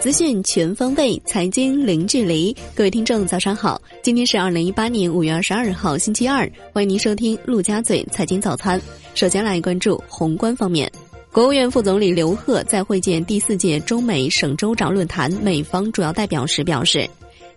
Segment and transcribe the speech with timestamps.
[0.00, 2.56] 资讯全方位，财经零距离。
[2.74, 3.80] 各位听众，早上好！
[4.02, 6.50] 今天是二零一八年五月二十二号，星期二。
[6.72, 8.80] 欢迎您收听陆家嘴财经早餐。
[9.14, 10.90] 首先来关注宏观方面，
[11.30, 17.08] 国务院副总理刘鹤在会见第四届中美省州长论坛美方主要代表时表示，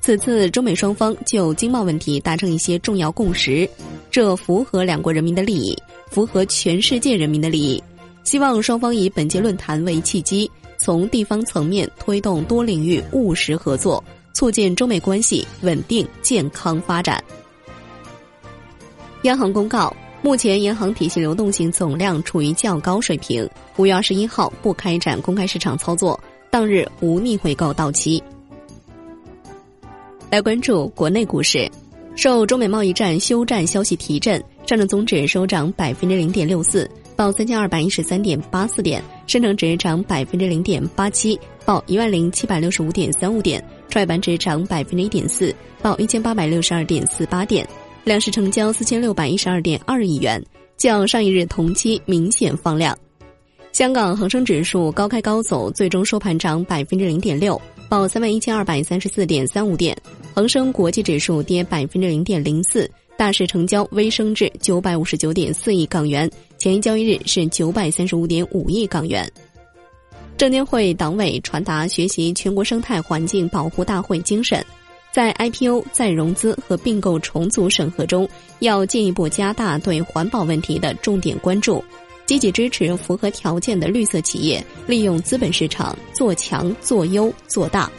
[0.00, 3.68] 此次中美双方就经贸问题达成一些重要共识，
[4.10, 5.76] 这符合两国人民的利益，
[6.08, 7.80] 符合全世界人民的利益。
[8.30, 10.48] 希望双方以本届论坛为契机。
[10.78, 17.20] 从地方层面推动多领域务实合作，促进中美关系稳定健康发展。
[19.22, 19.92] 央行公告，
[20.22, 23.50] 目前银行体系流动性总量处于较高水平。
[23.78, 26.18] 五月二十一号不开展公开市场操作，
[26.52, 28.22] 当日无逆回购到期。
[30.30, 31.68] 来关注国内股市，
[32.14, 36.88] 受中美贸易战休战消息提振，上证综指收涨百分之零点六四。
[37.20, 47.68] 报三千二百一十三点八四点，深成指涨百分之零点八七，报一万零七百六十五点三五点，创业板指涨百分之一点四，报一千八百六十二点四八点，
[48.04, 50.42] 两市成交四千六百一十二点二亿元，
[50.78, 52.96] 较上一日同期明显放量。
[53.72, 59.94] 香港恒生指数高开高走，最终收盘涨百分之零点六，报三万一千二百三十四点三五点。
[60.34, 62.90] 恒生国际指数跌百分之零点零四。
[63.20, 66.26] 大市成交微升至九百五十九点四亿港元，
[66.56, 69.30] 前一交易日是九百三十五点五亿港元。
[70.38, 74.64] 证监会党委传达学习全国生态环境保护大会精神，
[75.12, 78.26] 在 IPO 再融资和并购重组审核中，
[78.60, 81.84] 要进一步加大对环保问题的重点关注，
[82.24, 87.92] 积极支持符合条件的绿色企业利用资本市场做强做优做大。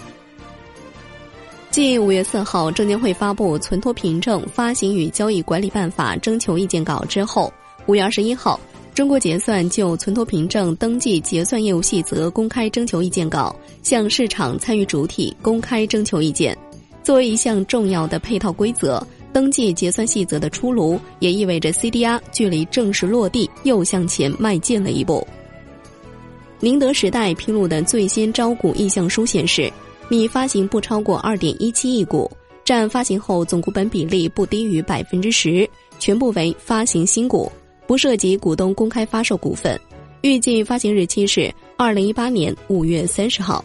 [1.72, 7.52] 继五月四号证监会发布《存托凭证发行与交易管理办法》征求意见稿之后，
[7.86, 8.60] 五月二十一号，
[8.94, 16.56] 中国结算就存托凭证登记结算业务细则公开征求意见稿向市场参与主体公开征求意见。
[17.04, 19.02] 作为一项重要的配套规则，
[19.32, 25.26] 登记结算细则的出炉，也意味着 CDR 距离正式落地又向前迈进了一步。
[26.60, 29.72] 宁德时代披露的最新招股意向书显示。
[30.12, 32.30] 拟发行不超过二点一七亿股，
[32.66, 35.66] 占发行后总股本比例不低于百分之十，
[36.00, 37.50] 全部为发行新股，
[37.88, 39.80] 不涉及股东公开发售股份。
[40.20, 43.64] 预计发行日期是二零一八年五月三十号。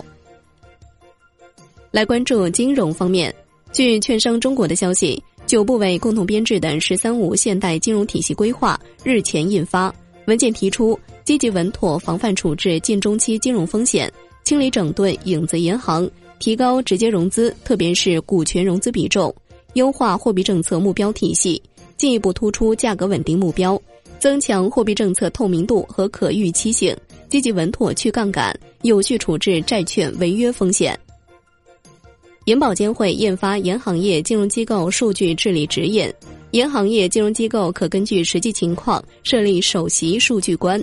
[1.90, 3.34] 来关注金融方面，
[3.72, 9.92] 据券商中国的消息，九部委共同编制的“十三五”现代金融体系规划日前印发
[10.26, 14.08] 文件，提出积极稳妥防范处置近中期金融风险，
[14.44, 16.08] 清理整顿影子银行。
[16.38, 19.34] 提高直接融资，特别是股权融资比重，
[19.74, 21.60] 优化货币政策目标体系，
[21.97, 23.80] 进一步突出价格稳定目标，
[24.19, 26.97] 增强货币政策透明度和可预期性，
[27.28, 30.98] 积极稳妥去杠杆，有序处置债券违约风险。
[32.44, 36.06] 银保监会印发《银行业金融机构数据治理指引》，
[36.53, 40.80] 银行业金融机构可根据实际情况设立首席数据官。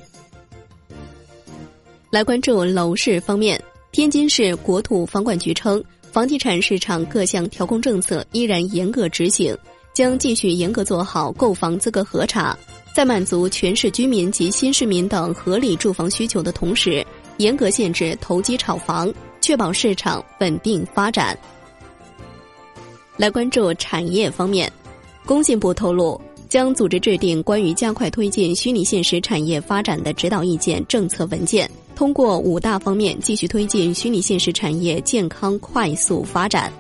[2.12, 3.60] 来关注楼市方面。
[3.94, 9.56] 天津市国土房管局称，房地产市场各项调控政策依然严格执行，
[9.94, 12.58] 将继续严格做好购房资格核查，
[12.92, 17.06] 在满足全市居民及新市民等合理住房需求的同时，
[17.38, 21.38] 严格限制投机炒房，确保市场稳定发展。
[23.16, 24.74] 来关注产业方面，
[25.24, 31.70] 工信部透露，将组织制定关于加快推进虚拟现实产业发展的指导意见政策文件。
[31.96, 36.72] 通过五大方面继续推进虚拟现实产业健康快速发展。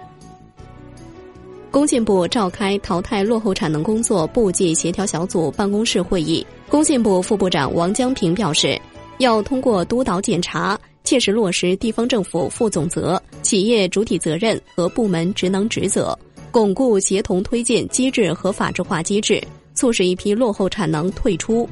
[1.71, 8.79] 工信部召开淘汰落后产能工作部际协调小组办公室会议，工信部副部长王江平表示，
[9.17, 16.17] 要通过督导检查，切实落实地方政府负总责、企业主体责任和部门职能职责，
[16.51, 19.41] 巩固协同推进机制和法制化机制，
[19.73, 21.67] 促使一批落后产能退出。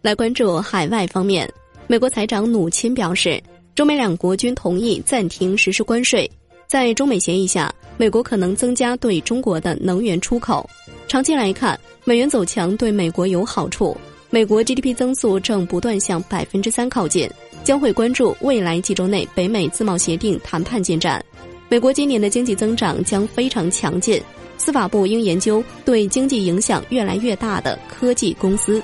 [0.00, 1.46] 来关注海外方面。
[1.88, 3.40] 美国财长努钦表示，
[3.76, 6.28] 中美两国均同意暂停实施关税。
[6.66, 10.68] 在中美协议下，美国可能增加对中国的能源出口。
[11.06, 13.96] 长期来看，美元走强对美国有好处。
[14.30, 17.30] 美国 GDP 增速正不断向百分之三靠近，
[17.62, 21.24] 将会关注未来几周内北美自贸协定谈判进展。
[21.68, 24.20] 美国今年的经济增长将非常强劲，
[24.58, 28.82] 司法部应研究对经济影响越来越大的科技公司。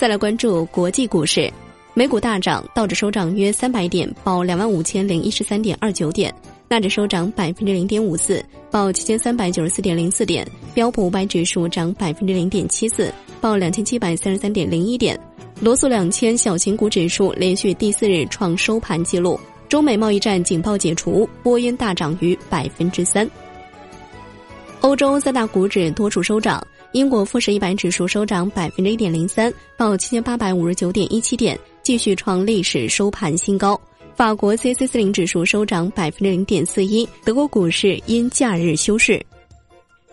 [0.00, 1.52] 再来关注国际股市，
[1.92, 6.32] 美股大涨，道指收涨约三百点，报两万五千零一十三点二九点；
[6.70, 10.42] 纳指收涨百分之零点五四，报七千三百九十四点零四点；
[10.72, 13.12] 标普五百指数涨百分之零点七四，
[13.42, 15.14] 报两千七百三十三点零一点；
[15.60, 19.38] 罗素两千小型股指数连续第四日创收盘纪录。
[19.68, 23.30] 中美贸易战警报解除，波音大涨逾百分之三。
[24.80, 33.80] 欧洲三大股指多数收涨，英国富时一百指数收涨百分之一点零三，报七千八百五十九点一七点，继续创历史收盘新高。
[34.16, 39.24] 法国 c c 四零指数收涨百分之零点四一，德国股市因假日休市。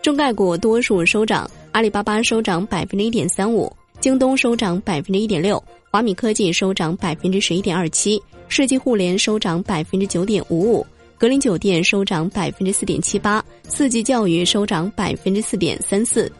[0.02, 3.70] 中概股多数收涨，阿里巴巴收涨百分之一点三五。
[4.00, 5.60] 京东收涨百分之一点六，
[5.90, 10.86] 华米科技收涨百分之十一点二七，世纪互联收涨百分之九点五五，
[11.18, 16.30] 格林酒店收涨百分之四点七八，四季教育收涨百分之四点三四。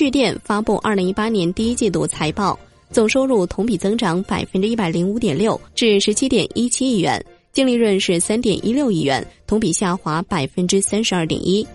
[0.00, 2.58] 趣电发布二零一八年第一季度财报，
[2.90, 11.66] 总收入同比增长百分之一百零五点六，至十七点一七亿元，净利润是三点一六亿元，同比下滑百分之三十二点一。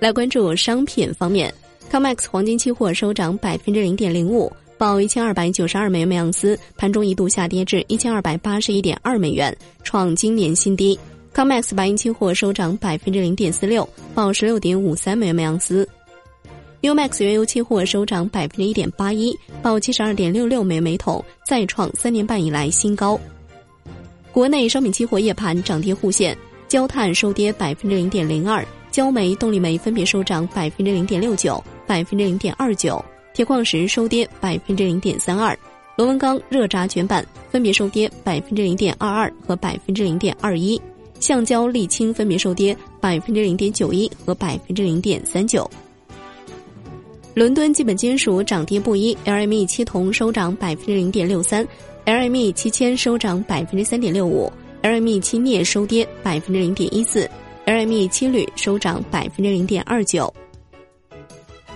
[0.00, 1.54] 来关注商品方面。
[1.92, 10.98] COMEX 黄金期货收涨百分之零点零五，报一千二百九十二美元每盎司，盘中一度下跌至一千二百八十一点二美元，创今年新低。
[11.32, 15.88] COMEX 白银期货收涨百分之零点四六，报十六点五三美元每盎司。
[16.80, 23.18] NEWMAX 原油期货收涨百分之一点八一，报七十二点六六美元每桶，再创三年半以来新高。
[24.30, 26.38] 国内商品期货夜盘涨跌互现，
[26.68, 31.62] 焦炭收跌百分之零点零二，焦煤、动力煤分别收涨百分之零点六九。
[31.84, 33.02] 百分之零点二九，
[33.32, 35.58] 铁矿石收跌百分之零点三二，
[35.96, 40.78] 螺纹钢、热轧卷板分别收跌百分之零点二二和百分之零点二一，
[41.18, 45.68] 橡胶、沥青分别收跌百分之零点九一和百分之零点三九。
[47.38, 51.64] 伦敦基本金属涨跌不一，LME 七铜收涨百分之零点六三
[52.04, 54.52] ，LME 七铅收涨百分之三点六五
[54.82, 57.30] ，LME 七镍收跌百分之零点一四
[57.64, 60.34] ，LME 七铝收涨百分之零点二九。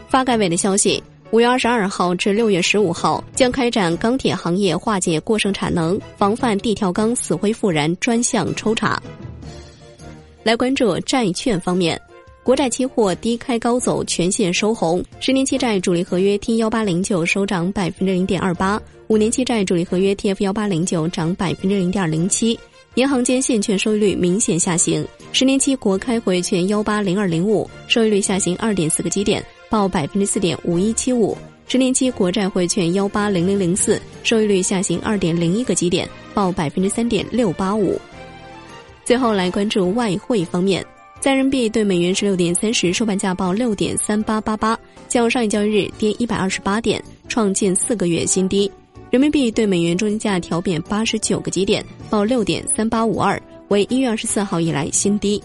[0.08, 1.00] 发改委的消息，
[1.30, 9.00] 五月二十二号至六月十五号将开展钢铁行业化解过剩产能、防范地条钢死灰复燃专项抽查。
[10.42, 12.02] 来关注债券方面，
[12.44, 15.00] 国债期货低开高走，全线收红。
[15.20, 22.58] 十年期债主力合约 T 幺八零九收涨百分之零点二八，五年期债主力合约 T F 幺八零九涨百分之零点零七。
[22.96, 29.42] 银行间现券收益率明显下行，十年期国开回券幺八零二零五收益率下行二点四个基点。
[29.70, 37.96] 报百分之四点五一七五，十年期国债汇券幺八零零零四收益率下行二点零一个基点，报百分之三点六八五。
[39.04, 40.84] 最后来关注外汇方面，
[41.22, 44.76] 在人民币对美元十六点三十收盘价报六点三八八八，
[45.06, 48.68] 较上一交易日跌一百二十八点，创近四个月新低。
[49.08, 55.40] 人民币对美元中间价调贬八十九个基点，报六点三八五二，为一月二十四号以来新低。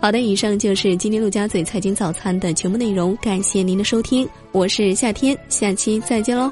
[0.00, 6.50] 好的，以上就是今天陆家嘴财经早餐的全部内容，感谢您的收听，我是夏天，下期再见喽。